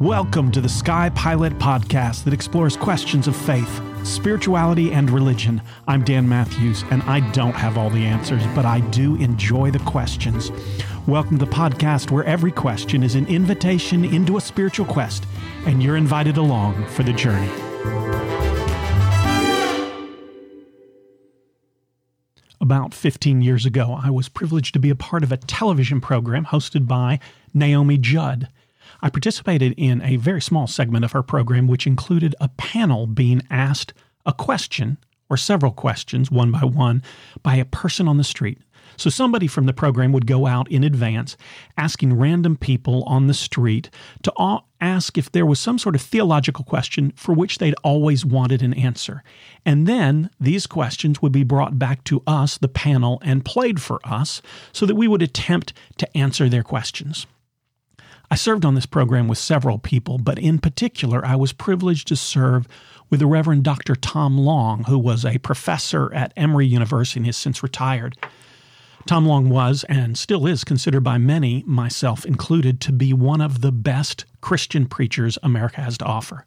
Welcome 0.00 0.52
to 0.52 0.60
the 0.60 0.68
Sky 0.68 1.10
Pilot 1.16 1.58
podcast 1.58 2.22
that 2.22 2.32
explores 2.32 2.76
questions 2.76 3.26
of 3.26 3.34
faith, 3.34 3.80
spirituality, 4.06 4.92
and 4.92 5.10
religion. 5.10 5.60
I'm 5.88 6.04
Dan 6.04 6.28
Matthews, 6.28 6.84
and 6.92 7.02
I 7.02 7.18
don't 7.32 7.56
have 7.56 7.76
all 7.76 7.90
the 7.90 8.06
answers, 8.06 8.44
but 8.54 8.64
I 8.64 8.78
do 8.90 9.16
enjoy 9.16 9.72
the 9.72 9.80
questions. 9.80 10.52
Welcome 11.08 11.40
to 11.40 11.44
the 11.44 11.50
podcast 11.50 12.12
where 12.12 12.22
every 12.22 12.52
question 12.52 13.02
is 13.02 13.16
an 13.16 13.26
invitation 13.26 14.04
into 14.04 14.36
a 14.36 14.40
spiritual 14.40 14.86
quest, 14.86 15.24
and 15.66 15.82
you're 15.82 15.96
invited 15.96 16.36
along 16.36 16.86
for 16.86 17.02
the 17.02 17.12
journey. 17.12 17.50
About 22.60 22.94
15 22.94 23.42
years 23.42 23.66
ago, 23.66 23.98
I 24.00 24.10
was 24.10 24.28
privileged 24.28 24.74
to 24.74 24.78
be 24.78 24.90
a 24.90 24.94
part 24.94 25.24
of 25.24 25.32
a 25.32 25.36
television 25.38 26.00
program 26.00 26.44
hosted 26.44 26.86
by 26.86 27.18
Naomi 27.52 27.98
Judd. 27.98 28.48
I 29.02 29.10
participated 29.10 29.74
in 29.76 30.02
a 30.02 30.16
very 30.16 30.40
small 30.40 30.66
segment 30.66 31.04
of 31.04 31.12
her 31.12 31.22
program, 31.22 31.66
which 31.66 31.86
included 31.86 32.34
a 32.40 32.48
panel 32.48 33.06
being 33.06 33.42
asked 33.50 33.92
a 34.26 34.32
question 34.32 34.98
or 35.30 35.36
several 35.36 35.72
questions, 35.72 36.30
one 36.30 36.50
by 36.50 36.64
one, 36.64 37.02
by 37.42 37.56
a 37.56 37.64
person 37.64 38.08
on 38.08 38.16
the 38.16 38.24
street. 38.24 38.58
So 38.96 39.10
somebody 39.10 39.46
from 39.46 39.66
the 39.66 39.72
program 39.72 40.12
would 40.12 40.26
go 40.26 40.46
out 40.46 40.68
in 40.72 40.82
advance 40.82 41.36
asking 41.76 42.18
random 42.18 42.56
people 42.56 43.04
on 43.04 43.28
the 43.28 43.34
street 43.34 43.90
to 44.22 44.60
ask 44.80 45.16
if 45.16 45.30
there 45.30 45.46
was 45.46 45.60
some 45.60 45.78
sort 45.78 45.94
of 45.94 46.00
theological 46.02 46.64
question 46.64 47.12
for 47.14 47.32
which 47.32 47.58
they'd 47.58 47.76
always 47.84 48.24
wanted 48.24 48.60
an 48.60 48.74
answer. 48.74 49.22
And 49.64 49.86
then 49.86 50.30
these 50.40 50.66
questions 50.66 51.22
would 51.22 51.32
be 51.32 51.44
brought 51.44 51.78
back 51.78 52.02
to 52.04 52.22
us, 52.26 52.58
the 52.58 52.66
panel, 52.66 53.20
and 53.22 53.44
played 53.44 53.80
for 53.80 54.00
us 54.02 54.42
so 54.72 54.84
that 54.86 54.96
we 54.96 55.06
would 55.06 55.22
attempt 55.22 55.72
to 55.98 56.16
answer 56.16 56.48
their 56.48 56.64
questions. 56.64 57.26
I 58.30 58.34
served 58.34 58.64
on 58.64 58.74
this 58.74 58.86
program 58.86 59.26
with 59.26 59.38
several 59.38 59.78
people, 59.78 60.18
but 60.18 60.38
in 60.38 60.58
particular, 60.58 61.24
I 61.24 61.34
was 61.36 61.52
privileged 61.52 62.08
to 62.08 62.16
serve 62.16 62.68
with 63.08 63.20
the 63.20 63.26
Reverend 63.26 63.64
Dr. 63.64 63.94
Tom 63.94 64.36
Long, 64.36 64.84
who 64.84 64.98
was 64.98 65.24
a 65.24 65.38
professor 65.38 66.12
at 66.12 66.34
Emory 66.36 66.66
University 66.66 67.20
and 67.20 67.26
has 67.26 67.36
since 67.38 67.62
retired. 67.62 68.16
Tom 69.06 69.24
Long 69.24 69.48
was 69.48 69.84
and 69.88 70.18
still 70.18 70.46
is 70.46 70.64
considered 70.64 71.00
by 71.00 71.16
many, 71.16 71.64
myself 71.66 72.26
included, 72.26 72.80
to 72.82 72.92
be 72.92 73.14
one 73.14 73.40
of 73.40 73.62
the 73.62 73.72
best 73.72 74.26
Christian 74.42 74.84
preachers 74.84 75.38
America 75.42 75.80
has 75.80 75.96
to 75.98 76.04
offer. 76.04 76.44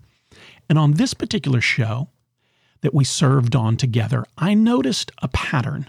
And 0.69 0.77
on 0.77 0.93
this 0.93 1.15
particular 1.15 1.61
show 1.61 2.09
that 2.81 2.93
we 2.93 3.03
served 3.03 3.55
on 3.55 3.77
together, 3.77 4.23
I 4.37 4.53
noticed 4.53 5.11
a 5.23 5.27
pattern 5.27 5.87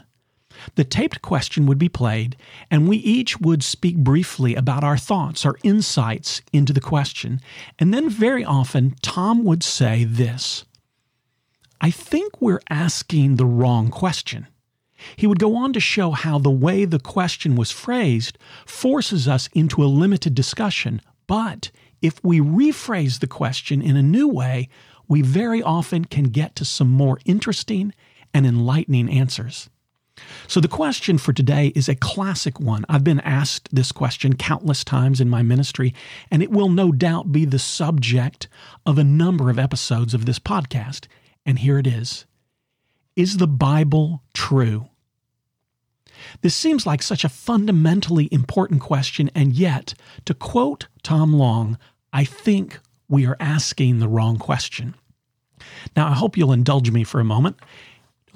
the 0.74 0.84
taped 0.84 1.22
question 1.22 1.66
would 1.66 1.78
be 1.78 1.88
played, 1.88 2.36
and 2.70 2.88
we 2.88 2.96
each 2.98 3.40
would 3.40 3.62
speak 3.62 3.96
briefly 3.96 4.54
about 4.54 4.84
our 4.84 4.96
thoughts, 4.96 5.44
our 5.44 5.56
insights 5.62 6.42
into 6.52 6.72
the 6.72 6.80
question. 6.80 7.40
And 7.78 7.92
then 7.92 8.08
very 8.08 8.44
often, 8.44 8.94
Tom 9.02 9.44
would 9.44 9.62
say 9.62 10.04
this 10.04 10.64
I 11.80 11.90
think 11.90 12.40
we're 12.40 12.62
asking 12.70 13.36
the 13.36 13.46
wrong 13.46 13.88
question. 13.90 14.46
He 15.16 15.26
would 15.26 15.40
go 15.40 15.56
on 15.56 15.72
to 15.72 15.80
show 15.80 16.12
how 16.12 16.38
the 16.38 16.50
way 16.50 16.84
the 16.84 17.00
question 17.00 17.56
was 17.56 17.72
phrased 17.72 18.38
forces 18.64 19.26
us 19.26 19.48
into 19.52 19.82
a 19.82 19.86
limited 19.86 20.34
discussion, 20.34 21.00
but 21.26 21.70
if 22.00 22.22
we 22.24 22.40
rephrase 22.40 23.20
the 23.20 23.26
question 23.26 23.82
in 23.82 23.96
a 23.96 24.02
new 24.02 24.28
way, 24.28 24.68
we 25.08 25.22
very 25.22 25.62
often 25.62 26.04
can 26.04 26.24
get 26.24 26.54
to 26.56 26.64
some 26.64 26.90
more 26.90 27.18
interesting 27.24 27.92
and 28.32 28.46
enlightening 28.46 29.10
answers. 29.10 29.68
So, 30.46 30.60
the 30.60 30.68
question 30.68 31.16
for 31.16 31.32
today 31.32 31.72
is 31.74 31.88
a 31.88 31.94
classic 31.94 32.60
one. 32.60 32.84
I've 32.88 33.04
been 33.04 33.20
asked 33.20 33.74
this 33.74 33.92
question 33.92 34.36
countless 34.36 34.84
times 34.84 35.20
in 35.20 35.30
my 35.30 35.42
ministry, 35.42 35.94
and 36.30 36.42
it 36.42 36.50
will 36.50 36.68
no 36.68 36.92
doubt 36.92 37.32
be 37.32 37.44
the 37.44 37.58
subject 37.58 38.48
of 38.84 38.98
a 38.98 39.04
number 39.04 39.48
of 39.48 39.58
episodes 39.58 40.12
of 40.12 40.26
this 40.26 40.38
podcast. 40.38 41.06
And 41.46 41.60
here 41.60 41.78
it 41.78 41.86
is 41.86 42.26
Is 43.16 43.38
the 43.38 43.48
Bible 43.48 44.22
true? 44.34 44.88
This 46.42 46.54
seems 46.54 46.86
like 46.86 47.02
such 47.02 47.24
a 47.24 47.30
fundamentally 47.30 48.28
important 48.30 48.80
question, 48.80 49.30
and 49.34 49.54
yet, 49.54 49.94
to 50.26 50.34
quote 50.34 50.88
Tom 51.02 51.32
Long, 51.32 51.78
I 52.12 52.24
think 52.24 52.78
we 53.08 53.26
are 53.26 53.36
asking 53.40 53.98
the 53.98 54.08
wrong 54.08 54.38
question. 54.38 54.94
Now, 55.96 56.08
I 56.08 56.14
hope 56.14 56.36
you'll 56.36 56.52
indulge 56.52 56.90
me 56.90 57.04
for 57.04 57.20
a 57.20 57.24
moment 57.24 57.56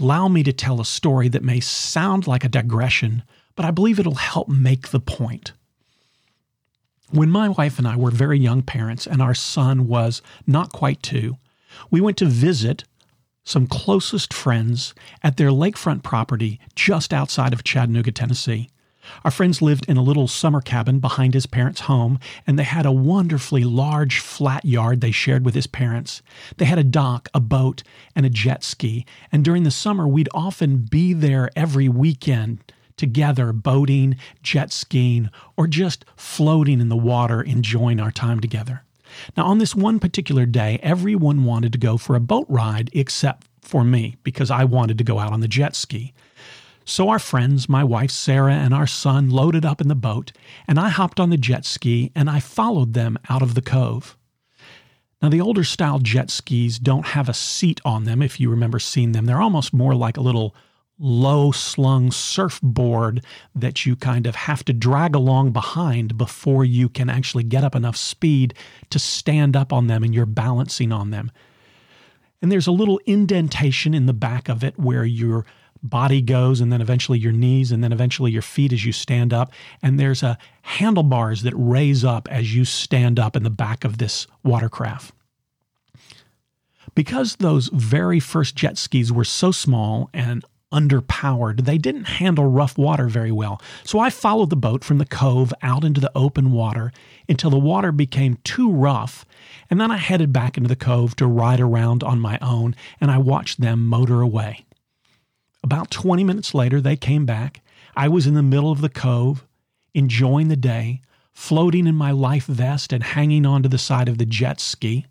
allow 0.00 0.28
me 0.28 0.42
to 0.42 0.52
tell 0.52 0.80
a 0.80 0.84
story 0.84 1.28
that 1.28 1.42
may 1.42 1.60
sound 1.60 2.26
like 2.26 2.44
a 2.44 2.48
digression, 2.48 3.22
but 3.54 3.64
I 3.64 3.70
believe 3.70 3.98
it'll 3.98 4.14
help 4.14 4.48
make 4.48 4.88
the 4.88 5.00
point. 5.00 5.52
When 7.10 7.30
my 7.30 7.48
wife 7.48 7.78
and 7.78 7.86
I 7.86 7.96
were 7.96 8.10
very 8.10 8.38
young 8.38 8.62
parents 8.62 9.06
and 9.06 9.22
our 9.22 9.34
son 9.34 9.86
was 9.86 10.22
not 10.46 10.72
quite 10.72 11.02
two, 11.02 11.36
we 11.90 12.00
went 12.00 12.16
to 12.18 12.26
visit 12.26 12.84
some 13.44 13.66
closest 13.66 14.34
friends 14.34 14.92
at 15.22 15.36
their 15.36 15.50
lakefront 15.50 16.02
property 16.02 16.58
just 16.74 17.14
outside 17.14 17.52
of 17.52 17.62
Chattanooga, 17.62 18.10
Tennessee. 18.10 18.70
Our 19.24 19.30
friends 19.30 19.62
lived 19.62 19.86
in 19.88 19.96
a 19.96 20.02
little 20.02 20.28
summer 20.28 20.60
cabin 20.60 20.98
behind 20.98 21.34
his 21.34 21.46
parents' 21.46 21.82
home, 21.82 22.18
and 22.46 22.58
they 22.58 22.64
had 22.64 22.86
a 22.86 22.92
wonderfully 22.92 23.64
large 23.64 24.20
flat 24.20 24.64
yard 24.64 25.00
they 25.00 25.10
shared 25.10 25.44
with 25.44 25.54
his 25.54 25.66
parents. 25.66 26.22
They 26.56 26.64
had 26.64 26.78
a 26.78 26.84
dock, 26.84 27.28
a 27.34 27.40
boat, 27.40 27.82
and 28.14 28.26
a 28.26 28.30
jet 28.30 28.64
ski, 28.64 29.06
and 29.30 29.44
during 29.44 29.62
the 29.62 29.70
summer 29.70 30.06
we'd 30.06 30.28
often 30.34 30.78
be 30.78 31.12
there 31.12 31.50
every 31.56 31.88
weekend 31.88 32.72
together, 32.96 33.52
boating, 33.52 34.16
jet 34.42 34.72
skiing, 34.72 35.30
or 35.56 35.66
just 35.66 36.04
floating 36.16 36.80
in 36.80 36.88
the 36.88 36.96
water, 36.96 37.42
enjoying 37.42 38.00
our 38.00 38.10
time 38.10 38.40
together. 38.40 38.82
Now, 39.36 39.46
on 39.46 39.58
this 39.58 39.74
one 39.74 39.98
particular 39.98 40.46
day, 40.46 40.78
everyone 40.82 41.44
wanted 41.44 41.72
to 41.72 41.78
go 41.78 41.96
for 41.96 42.16
a 42.16 42.20
boat 42.20 42.46
ride 42.48 42.90
except 42.92 43.46
for 43.60 43.84
me 43.84 44.16
because 44.22 44.50
I 44.50 44.64
wanted 44.64 44.98
to 44.98 45.04
go 45.04 45.18
out 45.18 45.32
on 45.32 45.40
the 45.40 45.48
jet 45.48 45.74
ski. 45.76 46.12
So 46.88 47.08
our 47.08 47.18
friends, 47.18 47.68
my 47.68 47.82
wife 47.82 48.12
Sarah, 48.12 48.54
and 48.54 48.72
our 48.72 48.86
son 48.86 49.28
loaded 49.28 49.66
up 49.66 49.80
in 49.80 49.88
the 49.88 49.96
boat, 49.96 50.30
and 50.68 50.78
I 50.78 50.88
hopped 50.88 51.18
on 51.18 51.30
the 51.30 51.36
jet 51.36 51.64
ski 51.64 52.12
and 52.14 52.30
I 52.30 52.38
followed 52.38 52.94
them 52.94 53.18
out 53.28 53.42
of 53.42 53.54
the 53.54 53.60
cove. 53.60 54.16
Now, 55.20 55.28
the 55.28 55.40
older 55.40 55.64
style 55.64 55.98
jet 55.98 56.30
skis 56.30 56.78
don't 56.78 57.06
have 57.06 57.28
a 57.28 57.34
seat 57.34 57.80
on 57.84 58.04
them, 58.04 58.22
if 58.22 58.38
you 58.38 58.48
remember 58.48 58.78
seeing 58.78 59.10
them. 59.10 59.26
They're 59.26 59.42
almost 59.42 59.74
more 59.74 59.96
like 59.96 60.16
a 60.16 60.20
little 60.20 60.54
low 60.96 61.50
slung 61.50 62.12
surfboard 62.12 63.24
that 63.52 63.84
you 63.84 63.96
kind 63.96 64.24
of 64.24 64.36
have 64.36 64.64
to 64.66 64.72
drag 64.72 65.16
along 65.16 65.50
behind 65.50 66.16
before 66.16 66.64
you 66.64 66.88
can 66.88 67.10
actually 67.10 67.42
get 67.42 67.64
up 67.64 67.74
enough 67.74 67.96
speed 67.96 68.54
to 68.90 69.00
stand 69.00 69.56
up 69.56 69.72
on 69.72 69.88
them 69.88 70.04
and 70.04 70.14
you're 70.14 70.24
balancing 70.24 70.92
on 70.92 71.10
them. 71.10 71.32
And 72.40 72.52
there's 72.52 72.68
a 72.68 72.72
little 72.72 73.00
indentation 73.06 73.92
in 73.92 74.06
the 74.06 74.14
back 74.14 74.48
of 74.48 74.62
it 74.62 74.78
where 74.78 75.04
you're 75.04 75.44
body 75.90 76.20
goes 76.20 76.60
and 76.60 76.72
then 76.72 76.80
eventually 76.80 77.18
your 77.18 77.32
knees 77.32 77.72
and 77.72 77.82
then 77.82 77.92
eventually 77.92 78.30
your 78.30 78.42
feet 78.42 78.72
as 78.72 78.84
you 78.84 78.92
stand 78.92 79.32
up 79.32 79.52
and 79.82 79.98
there's 79.98 80.22
a 80.22 80.38
handlebars 80.62 81.42
that 81.42 81.54
raise 81.56 82.04
up 82.04 82.28
as 82.30 82.54
you 82.54 82.64
stand 82.64 83.18
up 83.18 83.36
in 83.36 83.42
the 83.42 83.50
back 83.50 83.84
of 83.84 83.98
this 83.98 84.26
watercraft 84.42 85.12
because 86.94 87.36
those 87.36 87.68
very 87.68 88.18
first 88.18 88.56
jet 88.56 88.76
skis 88.76 89.12
were 89.12 89.24
so 89.24 89.52
small 89.52 90.10
and 90.12 90.44
underpowered, 90.72 91.64
they 91.64 91.78
didn't 91.78 92.04
handle 92.04 92.46
rough 92.46 92.76
water 92.76 93.08
very 93.08 93.30
well. 93.30 93.60
So 93.84 94.00
I 94.00 94.10
followed 94.10 94.50
the 94.50 94.56
boat 94.56 94.82
from 94.82 94.98
the 94.98 95.06
cove 95.06 95.54
out 95.62 95.84
into 95.84 96.00
the 96.00 96.10
open 96.14 96.50
water 96.50 96.92
until 97.28 97.50
the 97.50 97.58
water 97.58 97.92
became 97.92 98.38
too 98.42 98.70
rough. 98.70 99.24
And 99.70 99.80
then 99.80 99.90
I 99.90 99.96
headed 99.96 100.32
back 100.32 100.56
into 100.56 100.68
the 100.68 100.76
cove 100.76 101.14
to 101.16 101.26
ride 101.26 101.60
around 101.60 102.02
on 102.02 102.18
my 102.18 102.38
own 102.42 102.74
and 103.00 103.10
I 103.10 103.18
watched 103.18 103.60
them 103.60 103.86
motor 103.86 104.20
away. 104.20 104.64
About 105.66 105.90
20 105.90 106.22
minutes 106.22 106.54
later, 106.54 106.80
they 106.80 106.94
came 106.94 107.26
back. 107.26 107.60
I 107.96 108.06
was 108.06 108.24
in 108.24 108.34
the 108.34 108.42
middle 108.42 108.70
of 108.70 108.82
the 108.82 108.88
cove, 108.88 109.44
enjoying 109.94 110.46
the 110.46 110.54
day, 110.54 111.00
floating 111.32 111.88
in 111.88 111.96
my 111.96 112.12
life 112.12 112.46
vest 112.46 112.92
and 112.92 113.02
hanging 113.02 113.44
onto 113.44 113.68
the 113.68 113.76
side 113.76 114.08
of 114.08 114.18
the 114.18 114.26
jet 114.26 114.60
ski. 114.60 115.06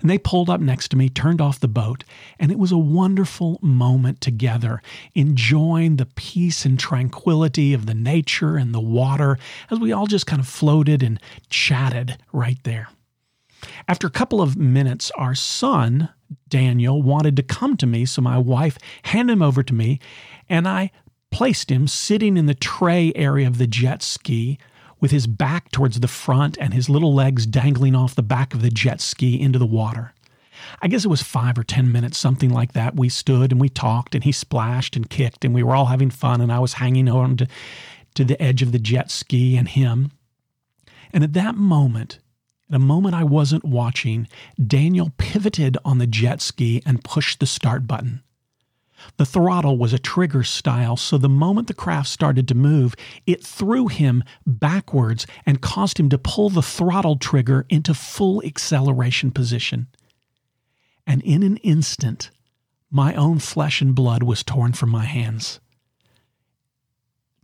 And 0.00 0.08
they 0.08 0.18
pulled 0.18 0.48
up 0.48 0.60
next 0.60 0.90
to 0.90 0.96
me, 0.96 1.08
turned 1.08 1.40
off 1.40 1.58
the 1.58 1.66
boat, 1.66 2.04
and 2.38 2.52
it 2.52 2.60
was 2.60 2.70
a 2.70 2.78
wonderful 2.78 3.58
moment 3.60 4.20
together, 4.20 4.80
enjoying 5.16 5.96
the 5.96 6.06
peace 6.06 6.64
and 6.64 6.78
tranquility 6.78 7.74
of 7.74 7.86
the 7.86 7.94
nature 7.94 8.56
and 8.56 8.72
the 8.72 8.78
water 8.78 9.36
as 9.68 9.80
we 9.80 9.90
all 9.90 10.06
just 10.06 10.28
kind 10.28 10.38
of 10.38 10.46
floated 10.46 11.02
and 11.02 11.18
chatted 11.50 12.18
right 12.32 12.62
there. 12.62 12.88
After 13.86 14.06
a 14.06 14.10
couple 14.10 14.40
of 14.40 14.56
minutes, 14.56 15.10
our 15.16 15.34
son, 15.34 16.10
Daniel, 16.48 17.02
wanted 17.02 17.36
to 17.36 17.42
come 17.42 17.76
to 17.78 17.86
me, 17.86 18.04
so 18.04 18.22
my 18.22 18.38
wife 18.38 18.78
handed 19.02 19.32
him 19.32 19.42
over 19.42 19.62
to 19.62 19.74
me, 19.74 19.98
and 20.48 20.68
I 20.68 20.90
placed 21.30 21.70
him 21.70 21.86
sitting 21.86 22.36
in 22.36 22.46
the 22.46 22.54
tray 22.54 23.12
area 23.14 23.46
of 23.46 23.58
the 23.58 23.66
jet 23.66 24.02
ski 24.02 24.58
with 25.00 25.10
his 25.10 25.26
back 25.26 25.70
towards 25.70 26.00
the 26.00 26.08
front 26.08 26.56
and 26.58 26.74
his 26.74 26.88
little 26.88 27.14
legs 27.14 27.46
dangling 27.46 27.94
off 27.94 28.14
the 28.14 28.22
back 28.22 28.54
of 28.54 28.62
the 28.62 28.70
jet 28.70 29.00
ski 29.00 29.40
into 29.40 29.58
the 29.58 29.66
water. 29.66 30.12
I 30.82 30.88
guess 30.88 31.04
it 31.04 31.08
was 31.08 31.22
five 31.22 31.56
or 31.56 31.62
ten 31.64 31.92
minutes, 31.92 32.18
something 32.18 32.50
like 32.50 32.72
that. 32.72 32.96
We 32.96 33.08
stood 33.08 33.52
and 33.52 33.60
we 33.60 33.68
talked, 33.68 34.14
and 34.14 34.24
he 34.24 34.32
splashed 34.32 34.96
and 34.96 35.08
kicked, 35.08 35.44
and 35.44 35.54
we 35.54 35.62
were 35.62 35.74
all 35.74 35.86
having 35.86 36.10
fun, 36.10 36.40
and 36.40 36.52
I 36.52 36.58
was 36.58 36.74
hanging 36.74 37.08
on 37.08 37.36
to, 37.38 37.46
to 38.14 38.24
the 38.24 38.40
edge 38.42 38.62
of 38.62 38.72
the 38.72 38.78
jet 38.78 39.10
ski 39.10 39.56
and 39.56 39.68
him. 39.68 40.10
And 41.12 41.22
at 41.22 41.32
that 41.34 41.54
moment, 41.54 42.18
In 42.68 42.74
a 42.74 42.78
moment 42.78 43.14
I 43.14 43.24
wasn't 43.24 43.64
watching, 43.64 44.28
Daniel 44.64 45.12
pivoted 45.16 45.78
on 45.84 45.98
the 45.98 46.06
jet 46.06 46.42
ski 46.42 46.82
and 46.84 47.02
pushed 47.02 47.40
the 47.40 47.46
start 47.46 47.86
button. 47.86 48.22
The 49.16 49.24
throttle 49.24 49.78
was 49.78 49.92
a 49.92 49.98
trigger 49.98 50.42
style, 50.42 50.96
so 50.96 51.16
the 51.16 51.28
moment 51.28 51.68
the 51.68 51.74
craft 51.74 52.08
started 52.08 52.46
to 52.48 52.54
move, 52.54 52.94
it 53.26 53.44
threw 53.44 53.86
him 53.86 54.22
backwards 54.46 55.26
and 55.46 55.62
caused 55.62 55.98
him 55.98 56.08
to 56.10 56.18
pull 56.18 56.50
the 56.50 56.62
throttle 56.62 57.16
trigger 57.16 57.64
into 57.70 57.94
full 57.94 58.42
acceleration 58.44 59.30
position. 59.30 59.86
And 61.06 61.22
in 61.22 61.42
an 61.42 61.56
instant, 61.58 62.30
my 62.90 63.14
own 63.14 63.38
flesh 63.38 63.80
and 63.80 63.94
blood 63.94 64.22
was 64.22 64.42
torn 64.42 64.72
from 64.72 64.90
my 64.90 65.04
hands. 65.04 65.60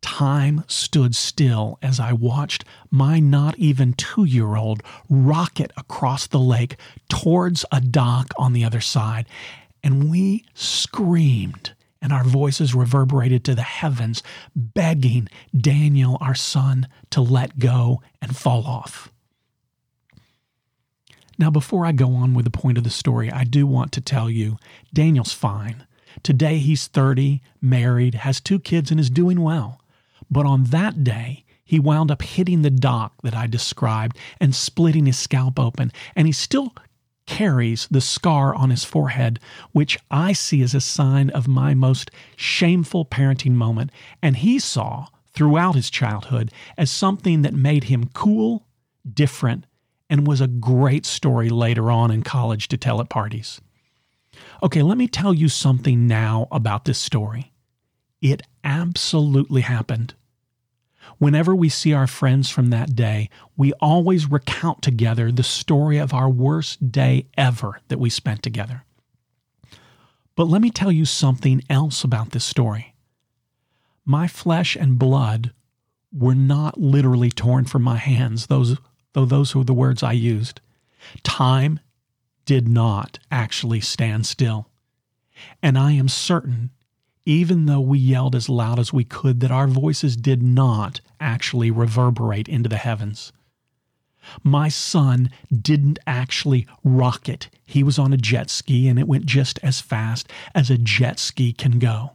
Time 0.05 0.65
stood 0.69 1.17
still 1.17 1.79
as 1.81 1.99
I 1.99 2.13
watched 2.13 2.63
my 2.91 3.21
not 3.21 3.59
even 3.59 3.95
two 3.95 4.25
year 4.25 4.55
old 4.55 4.83
rocket 5.09 5.73
across 5.79 6.27
the 6.27 6.39
lake 6.39 6.77
towards 7.09 7.65
a 7.73 7.81
dock 7.81 8.29
on 8.37 8.53
the 8.53 8.67
other 8.67 8.83
side, 8.83 9.25
and 9.83 10.11
we 10.11 10.45
screamed 10.53 11.73
and 12.03 12.13
our 12.13 12.23
voices 12.23 12.75
reverberated 12.75 13.45
to 13.45 13.55
the 13.55 13.63
heavens, 13.63 14.23
begging 14.55 15.27
Daniel, 15.57 16.19
our 16.21 16.35
son, 16.35 16.87
to 17.09 17.23
let 17.23 17.59
go 17.59 18.03
and 18.21 18.37
fall 18.37 18.67
off. 18.67 19.11
Now, 21.39 21.49
before 21.49 21.87
I 21.87 21.93
go 21.93 22.15
on 22.15 22.35
with 22.35 22.45
the 22.45 22.51
point 22.51 22.77
of 22.77 22.85
the 22.85 22.91
story, 22.91 23.33
I 23.33 23.45
do 23.45 23.67
want 23.67 23.91
to 23.93 24.03
tell 24.03 24.29
you 24.29 24.59
Daniel's 24.93 25.33
fine. 25.33 25.87
Today 26.23 26.59
he's 26.59 26.89
30, 26.89 27.41
married, 27.63 28.17
has 28.17 28.39
two 28.39 28.59
kids, 28.59 28.91
and 28.91 29.01
is 29.01 29.09
doing 29.09 29.41
well. 29.41 29.81
But 30.31 30.47
on 30.47 30.65
that 30.65 31.05
day, 31.05 31.45
he 31.65 31.81
wound 31.81 32.11
up 32.11 32.23
hitting 32.23 32.63
the 32.63 32.71
dock 32.71 33.15
that 33.23 33.35
I 33.35 33.47
described 33.47 34.19
and 34.41 34.55
splitting 34.55 35.07
his 35.07 35.19
scalp 35.19 35.59
open, 35.59 35.93
and 36.15 36.27
he 36.27 36.33
still 36.33 36.75
carries 37.27 37.89
the 37.91 38.01
scar 38.01 38.55
on 38.55 38.71
his 38.71 38.85
forehead, 38.85 39.41
which 39.73 39.99
I 40.11 40.35
see 40.35 40.63
as 40.63 40.75
a 40.75 40.81
sign 40.81 41.31
of 41.31 41.49
my 41.49 41.75
most 41.75 42.11
shameful 42.37 43.07
parenting 43.07 43.53
moment, 43.53 43.91
and 44.23 44.37
he 44.37 44.59
saw 44.59 45.07
throughout 45.33 45.75
his 45.75 45.91
childhood 45.91 46.53
as 46.77 46.91
something 46.91 47.43
that 47.43 47.55
made 47.55 47.85
him 47.85 48.11
cool, 48.13 48.67
different, 49.11 49.67
and 50.11 50.27
was 50.27 50.41
a 50.41 50.47
great 50.47 51.07
story 51.07 51.49
later 51.49 51.91
on 51.91 52.11
in 52.11 52.23
college 52.23 52.69
to 52.69 52.77
tell 52.77 53.01
at 53.01 53.09
parties. 53.09 53.61
Okay, 54.63 54.83
let 54.83 54.99
me 54.99 55.09
tell 55.09 55.33
you 55.33 55.49
something 55.49 56.07
now 56.07 56.47
about 56.53 56.85
this 56.85 56.99
story. 56.99 57.53
It 58.25 58.41
absolutely 58.65 59.61
happened. 59.61 60.15
Whenever 61.19 61.55
we 61.55 61.69
see 61.69 61.93
our 61.93 62.07
friends 62.07 62.49
from 62.49 62.71
that 62.71 62.97
day, 62.97 63.29
we 63.55 63.75
always 63.75 64.31
recount 64.31 64.81
together 64.81 65.31
the 65.31 65.43
story 65.43 65.99
of 65.99 66.15
our 66.15 66.31
worst 66.31 66.91
day 66.91 67.27
ever 67.37 67.83
that 67.89 68.01
we 68.01 68.09
spent 68.09 68.43
together. 68.43 68.85
But 70.37 70.49
let 70.49 70.63
me 70.63 70.71
tell 70.71 70.91
you 70.91 71.05
something 71.05 71.63
else 71.69 72.03
about 72.03 72.31
this 72.31 72.47
story. 72.47 72.95
My 74.07 74.27
flesh 74.27 74.75
and 74.75 74.99
blood 74.99 75.53
were 76.11 76.35
not 76.35 76.81
literally 76.81 77.31
torn 77.31 77.67
from 77.67 77.83
my 77.83 77.97
hands, 77.97 78.47
those 78.47 78.79
though 79.13 79.27
those 79.27 79.55
were 79.55 79.65
the 79.65 79.75
words 79.75 80.03
I 80.03 80.13
used. 80.13 80.63
Time 81.25 81.79
did 82.47 82.69
not 82.69 83.19
actually 83.31 83.83
stand 83.83 84.25
still. 84.25 84.71
And 85.63 85.77
I 85.77 85.93
am 85.93 86.09
certain, 86.09 86.71
even 87.27 87.67
though 87.67 87.81
we 87.81 87.99
yelled 87.99 88.35
as 88.35 88.49
loud 88.49 88.79
as 88.79 88.93
we 88.93 89.05
could, 89.05 89.41
that 89.41 89.51
our 89.51 89.67
voices 89.67 90.17
did 90.17 90.43
not 90.43 91.01
actually 91.21 91.71
reverberate 91.71 92.49
into 92.49 92.69
the 92.69 92.77
heavens. 92.77 93.33
My 94.43 94.69
son 94.69 95.31
didn't 95.53 95.99
actually 96.07 96.67
rocket. 96.83 97.49
He 97.67 97.83
was 97.83 97.99
on 97.99 98.13
a 98.13 98.19
jet 98.19 98.49
ski 98.49 98.89
and 98.89 98.99
it 98.99 99.09
went 99.09 99.27
just 99.27 99.59
as 99.63 99.81
fast 99.81 100.31
as 100.55 100.71
a 100.71 100.79
jet 100.79 101.19
ski 101.19 101.53
can 101.53 101.79
go. 101.79 102.13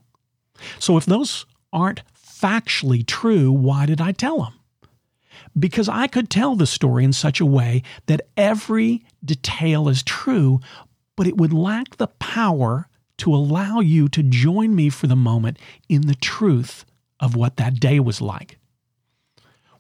So 0.79 0.97
if 0.97 1.05
those 1.05 1.45
aren't 1.71 2.01
factually 2.15 3.05
true, 3.05 3.51
why 3.51 3.85
did 3.85 4.01
I 4.01 4.11
tell 4.11 4.39
them? 4.39 4.53
because 5.57 5.89
I 5.89 6.07
could 6.07 6.29
tell 6.29 6.55
the 6.55 6.67
story 6.67 7.03
in 7.03 7.13
such 7.13 7.39
a 7.39 7.45
way 7.45 7.83
that 8.05 8.27
every 8.37 9.03
detail 9.23 9.89
is 9.89 10.03
true, 10.03 10.59
but 11.15 11.27
it 11.27 11.37
would 11.37 11.53
lack 11.53 11.97
the 11.97 12.07
power 12.07 12.87
to 13.19 13.33
allow 13.33 13.79
you 13.79 14.07
to 14.09 14.23
join 14.23 14.75
me 14.75 14.89
for 14.89 15.07
the 15.07 15.15
moment 15.15 15.57
in 15.87 16.07
the 16.07 16.15
truth 16.15 16.85
of 17.19 17.35
what 17.35 17.57
that 17.57 17.79
day 17.79 17.99
was 17.99 18.21
like. 18.21 18.57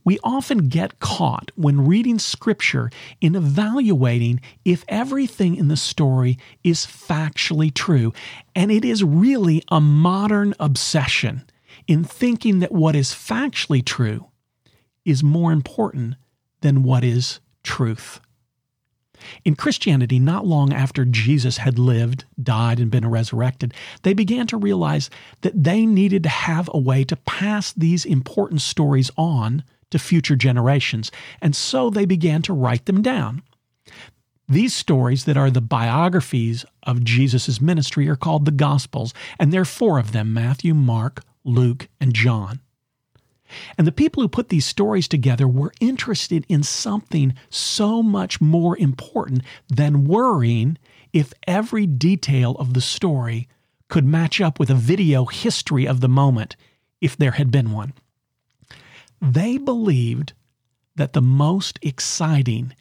We 0.05 0.17
often 0.23 0.69
get 0.69 0.99
caught 0.99 1.51
when 1.55 1.85
reading 1.85 2.19
scripture 2.19 2.89
in 3.21 3.35
evaluating 3.35 4.41
if 4.63 4.85
everything 4.87 5.55
in 5.55 5.67
the 5.67 5.77
story 5.77 6.37
is 6.63 6.85
factually 6.85 7.73
true. 7.73 8.13
And 8.55 8.71
it 8.71 8.85
is 8.85 9.03
really 9.03 9.61
a 9.69 9.81
modern 9.81 10.55
obsession 10.59 11.43
in 11.87 12.03
thinking 12.03 12.59
that 12.59 12.71
what 12.71 12.95
is 12.95 13.09
factually 13.09 13.85
true 13.85 14.27
is 15.05 15.21
more 15.23 15.51
important 15.51 16.15
than 16.61 16.83
what 16.83 17.03
is 17.03 17.39
truth. 17.63 18.19
In 19.45 19.55
Christianity, 19.55 20.19
not 20.19 20.45
long 20.45 20.73
after 20.73 21.05
Jesus 21.05 21.57
had 21.57 21.79
lived, 21.79 22.25
died, 22.41 22.79
and 22.79 22.91
been 22.91 23.09
resurrected, 23.09 23.73
they 24.03 24.13
began 24.13 24.47
to 24.47 24.57
realize 24.57 25.09
that 25.41 25.63
they 25.63 25.85
needed 25.85 26.23
to 26.23 26.29
have 26.29 26.69
a 26.73 26.79
way 26.79 27.03
to 27.03 27.15
pass 27.15 27.73
these 27.73 28.05
important 28.05 28.61
stories 28.61 29.11
on 29.17 29.63
to 29.91 29.99
future 29.99 30.35
generations, 30.35 31.11
and 31.41 31.55
so 31.55 31.89
they 31.89 32.05
began 32.05 32.41
to 32.43 32.53
write 32.53 32.85
them 32.85 33.01
down. 33.01 33.41
These 34.47 34.75
stories 34.75 35.25
that 35.25 35.37
are 35.37 35.51
the 35.51 35.61
biographies 35.61 36.65
of 36.83 37.03
Jesus' 37.03 37.61
ministry 37.61 38.09
are 38.09 38.15
called 38.15 38.45
the 38.45 38.51
Gospels, 38.51 39.13
and 39.39 39.53
there 39.53 39.61
are 39.61 39.65
four 39.65 39.99
of 39.99 40.11
them 40.11 40.33
Matthew, 40.33 40.73
Mark, 40.73 41.21
Luke, 41.43 41.87
and 41.99 42.13
John. 42.13 42.59
And 43.77 43.85
the 43.87 43.91
people 43.91 44.21
who 44.21 44.29
put 44.29 44.49
these 44.49 44.65
stories 44.65 45.07
together 45.07 45.47
were 45.47 45.73
interested 45.79 46.45
in 46.49 46.63
something 46.63 47.33
so 47.49 48.03
much 48.03 48.39
more 48.41 48.77
important 48.77 49.43
than 49.67 50.05
worrying 50.05 50.77
if 51.13 51.33
every 51.47 51.85
detail 51.85 52.55
of 52.59 52.73
the 52.73 52.81
story 52.81 53.47
could 53.87 54.05
match 54.05 54.39
up 54.39 54.59
with 54.59 54.69
a 54.69 54.75
video 54.75 55.25
history 55.25 55.87
of 55.87 55.99
the 55.99 56.09
moment, 56.09 56.55
if 57.01 57.17
there 57.17 57.31
had 57.31 57.51
been 57.51 57.71
one. 57.71 57.93
They 59.21 59.57
believed 59.57 60.33
that 60.95 61.13
the 61.13 61.21
most 61.21 61.79
exciting 61.81 62.73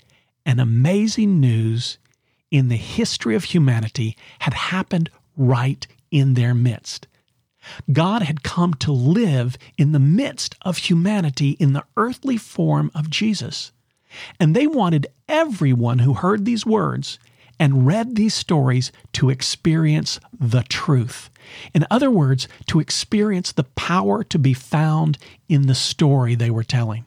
and 0.45 0.61
amazing 0.61 1.40
news 1.40 1.99
in 2.50 2.69
the 2.69 2.76
history 2.76 3.35
of 3.35 3.45
humanity 3.45 4.16
had 4.40 4.54
happened 4.54 5.11
right 5.37 5.87
in 6.11 6.35
their 6.35 6.54
midst. 6.54 7.07
God 7.93 8.23
had 8.23 8.43
come 8.43 8.75
to 8.75 8.93
live 8.93 9.59
in 9.77 9.93
the 9.93 9.99
midst 9.99 10.55
of 10.62 10.79
humanity 10.79 11.50
in 11.53 11.73
the 11.73 11.85
earthly 11.97 12.37
form 12.37 12.91
of 12.95 13.11
Jesus. 13.11 13.73
And 14.41 14.55
they 14.55 14.67
wanted 14.67 15.09
everyone 15.29 16.00
who 16.00 16.15
heard 16.15 16.45
these 16.45 16.65
words 16.65 17.19
and 17.59 17.87
read 17.87 18.15
these 18.15 18.35
stories 18.35 18.93
to 19.12 19.31
experience 19.31 20.21
the 20.38 20.62
truth. 20.62 21.29
In 21.75 21.87
other 21.91 22.11
words, 22.11 22.47
to 22.67 22.81
experience 22.81 23.53
the 23.53 23.65
power 23.65 24.23
to 24.25 24.38
be 24.38 24.55
found 24.55 25.19
in 25.49 25.67
the 25.67 25.75
story 25.75 26.35
they 26.35 26.50
were 26.50 26.65
telling. 26.65 27.05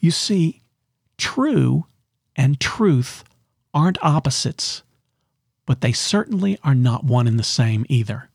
You 0.00 0.10
see, 0.10 0.62
true 1.16 1.86
and 2.34 2.58
truth 2.58 3.24
aren't 3.72 4.02
opposites, 4.02 4.82
but 5.66 5.80
they 5.80 5.92
certainly 5.92 6.58
are 6.64 6.74
not 6.74 7.04
one 7.04 7.26
and 7.26 7.38
the 7.38 7.44
same 7.44 7.86
either. 7.88 8.28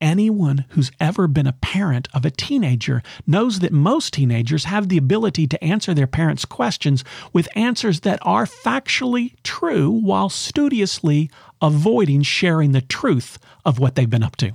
Anyone 0.00 0.64
who's 0.70 0.90
ever 0.98 1.28
been 1.28 1.46
a 1.46 1.52
parent 1.52 2.08
of 2.14 2.24
a 2.24 2.30
teenager 2.30 3.02
knows 3.26 3.58
that 3.58 3.72
most 3.72 4.14
teenagers 4.14 4.64
have 4.64 4.88
the 4.88 4.96
ability 4.96 5.46
to 5.48 5.62
answer 5.62 5.92
their 5.92 6.06
parents' 6.06 6.46
questions 6.46 7.04
with 7.34 7.54
answers 7.54 8.00
that 8.00 8.18
are 8.22 8.46
factually 8.46 9.34
true 9.42 9.90
while 9.90 10.30
studiously 10.30 11.30
avoiding 11.60 12.22
sharing 12.22 12.72
the 12.72 12.80
truth 12.80 13.38
of 13.66 13.78
what 13.78 13.94
they've 13.94 14.08
been 14.08 14.22
up 14.22 14.36
to. 14.36 14.52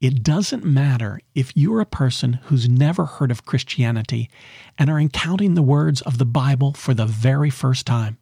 It 0.00 0.22
doesn't 0.22 0.64
matter 0.64 1.20
if 1.34 1.54
you're 1.54 1.80
a 1.80 1.86
person 1.86 2.34
who's 2.44 2.68
never 2.68 3.04
heard 3.06 3.30
of 3.30 3.44
Christianity 3.44 4.30
and 4.78 4.88
are 4.90 5.00
encountering 5.00 5.54
the 5.54 5.62
words 5.62 6.00
of 6.02 6.18
the 6.18 6.26
Bible 6.26 6.72
for 6.72 6.92
the 6.94 7.06
very 7.06 7.50
first 7.50 7.86
time. 7.86 8.18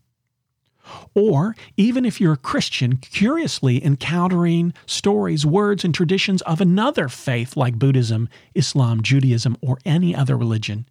Or 1.15 1.57
even 1.77 2.05
if 2.05 2.21
you're 2.21 2.35
a 2.35 2.37
Christian, 2.37 2.97
curiously 2.97 3.85
encountering 3.85 4.73
stories, 4.87 5.45
words, 5.45 5.85
and 5.85 5.95
traditions 5.95 6.43
of 6.43 6.61
another 6.61 7.09
faith 7.09 7.57
like 7.57 7.79
Buddhism, 7.79 8.29
Islam, 8.55 9.03
Judaism, 9.03 9.57
or 9.61 9.79
any 9.85 10.15
other 10.15 10.37
religion, 10.37 10.87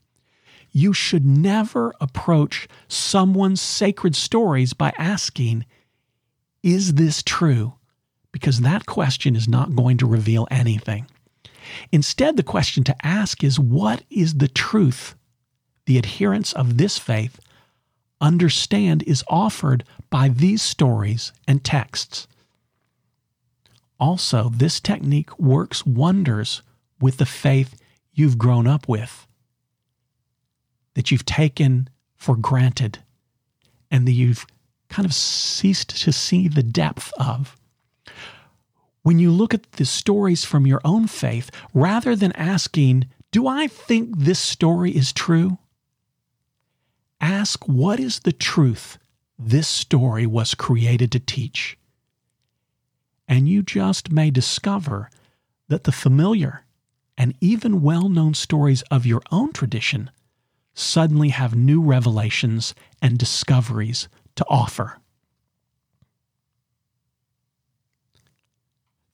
you 0.72 0.94
should 0.94 1.26
never 1.26 1.94
approach 2.02 2.68
someone's 2.88 3.62
sacred 3.62 4.16
stories 4.16 4.74
by 4.74 4.94
asking, 4.98 5.66
Is 6.62 6.96
this 6.96 7.24
true? 7.24 7.74
Because 8.32 8.62
that 8.62 8.86
question 8.86 9.36
is 9.36 9.48
not 9.48 9.76
going 9.76 9.98
to 9.98 10.06
reveal 10.06 10.48
anything. 10.52 11.08
Instead, 11.92 12.38
the 12.38 12.44
question 12.44 12.84
to 12.84 12.96
ask 13.06 13.44
is, 13.44 13.60
What 13.60 14.04
is 14.10 14.36
the 14.36 14.48
truth 14.48 15.16
the 15.88 15.98
adherents 15.98 16.54
of 16.54 16.78
this 16.78 16.98
faith 16.98 17.40
understand 18.22 19.04
is 19.04 19.24
offered 19.28 19.84
by 20.10 20.30
these 20.30 20.62
stories 20.62 21.32
and 21.48 21.64
texts. 21.64 22.28
Also, 24.00 24.50
this 24.50 24.80
technique 24.80 25.38
works 25.40 25.86
wonders 25.86 26.62
with 27.00 27.18
the 27.18 27.26
faith 27.26 27.80
you've 28.14 28.38
grown 28.38 28.68
up 28.68 28.88
with, 28.88 29.28
that 30.94 31.12
you've 31.12 31.26
taken 31.26 31.90
for 32.16 32.36
granted, 32.36 33.00
and 33.92 34.08
that 34.08 34.12
you've 34.12 34.46
kind 34.90 35.06
of 35.06 35.14
ceased 35.14 35.90
to 36.04 36.12
see 36.12 36.48
the 36.48 36.64
depth 36.64 37.12
of. 37.20 37.56
When 39.04 39.20
you 39.20 39.32
look 39.32 39.54
at 39.54 39.72
the 39.74 39.86
stories 39.86 40.44
from 40.44 40.68
your 40.68 40.82
own 40.84 41.08
faith, 41.08 41.50
rather 41.74 42.16
than 42.16 42.32
asking, 42.34 43.06
Do 43.32 43.48
I 43.48 43.68
think 43.68 44.18
this 44.18 44.40
story 44.40 44.92
is 44.92 45.14
true? 45.14 45.58
Ask, 47.20 47.68
What 47.68 48.00
is 48.00 48.20
the 48.20 48.32
truth 48.32 48.98
this 49.40 49.68
story 49.68 50.26
was 50.26 50.56
created 50.56 51.12
to 51.12 51.20
teach? 51.20 51.78
And 53.28 53.48
you 53.48 53.64
just 53.64 54.12
may 54.12 54.32
discover 54.32 55.10
that 55.68 55.84
the 55.84 55.92
familiar 55.92 56.64
and 57.18 57.36
even 57.42 57.82
well 57.82 58.10
known 58.10 58.34
stories 58.34 58.84
of 58.84 59.06
your 59.06 59.22
own 59.32 59.52
tradition 59.52 60.12
suddenly 60.74 61.30
have 61.30 61.56
new 61.56 61.82
revelations 61.82 62.76
and 63.02 63.18
discoveries 63.18 64.08
to 64.36 64.46
offer. 64.48 65.00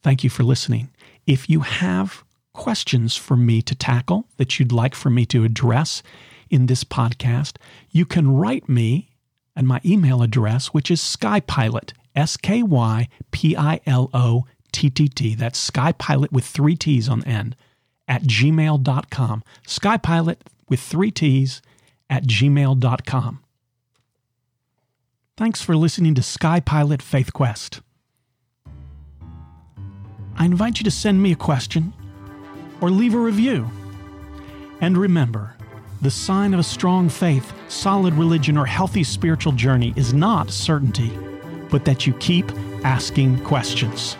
Thank 0.03 0.23
you 0.23 0.29
for 0.29 0.43
listening. 0.43 0.89
If 1.25 1.49
you 1.49 1.61
have 1.61 2.25
questions 2.51 3.15
for 3.15 3.37
me 3.37 3.61
to 3.61 3.73
tackle 3.73 4.27
that 4.37 4.59
you'd 4.59 4.73
like 4.73 4.93
for 4.93 5.09
me 5.09 5.25
to 5.27 5.45
address 5.45 6.03
in 6.53 6.67
this 6.67 6.83
podcast, 6.83 7.57
you 7.89 8.05
can 8.05 8.31
write 8.31 8.69
me 8.69 9.09
at 9.55 9.65
my 9.65 9.81
email 9.83 10.21
address, 10.21 10.67
which 10.67 10.91
is 10.91 11.01
skypilot, 11.01 11.93
S 12.15 12.37
K 12.37 12.61
Y 12.61 13.09
P 13.31 13.57
I 13.57 13.79
L 13.87 14.11
O 14.13 14.45
T 14.71 14.91
T 14.91 15.07
T. 15.07 15.33
That's 15.33 15.71
skypilot 15.71 16.31
with 16.31 16.45
three 16.45 16.75
T's 16.75 17.09
on 17.09 17.21
the 17.21 17.27
end 17.27 17.55
at 18.07 18.21
gmail.com. 18.21 19.43
Skypilot 19.67 20.37
with 20.69 20.79
three 20.79 21.09
T's 21.09 21.63
at 22.07 22.25
gmail.com. 22.25 23.39
Thanks 25.35 25.61
for 25.63 25.75
listening 25.75 26.13
to 26.13 26.21
Skypilot 26.21 27.01
Faith 27.01 27.33
Quest. 27.33 27.81
I 30.37 30.45
invite 30.45 30.77
you 30.79 30.83
to 30.83 30.91
send 30.91 31.23
me 31.23 31.31
a 31.31 31.35
question 31.35 31.93
or 32.79 32.91
leave 32.91 33.15
a 33.15 33.19
review. 33.19 33.71
And 34.81 34.97
remember, 34.97 35.55
the 36.03 36.11
sign 36.11 36.53
of 36.53 36.59
a 36.59 36.63
strong 36.63 37.07
faith, 37.07 37.53
solid 37.69 38.13
religion, 38.15 38.57
or 38.57 38.65
healthy 38.65 39.05
spiritual 39.05 39.53
journey 39.53 39.93
is 39.95 40.13
not 40.13 40.51
certainty, 40.51 41.17
but 41.69 41.85
that 41.85 42.05
you 42.05 42.13
keep 42.15 42.51
asking 42.83 43.41
questions. 43.45 44.17